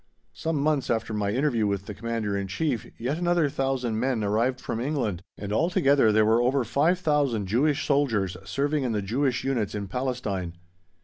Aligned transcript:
Some 0.33 0.55
months 0.55 0.89
after 0.89 1.13
my 1.13 1.29
interview 1.29 1.67
with 1.67 1.85
the 1.85 1.93
Commander 1.93 2.35
in 2.35 2.47
Chief 2.47 2.87
yet 2.97 3.19
another 3.19 3.49
thousand 3.49 3.99
men 3.99 4.23
arrived 4.23 4.59
from 4.59 4.79
England, 4.79 5.21
and 5.37 5.53
altogether 5.53 6.11
there 6.11 6.25
were 6.25 6.41
over 6.41 6.63
five 6.63 6.97
thousand 6.97 7.45
Jewish 7.45 7.85
soldiers 7.85 8.35
serving 8.43 8.83
in 8.83 8.93
the 8.93 9.03
Jewish 9.03 9.43
units 9.43 9.75
in 9.75 9.87
Palestine. 9.87 10.53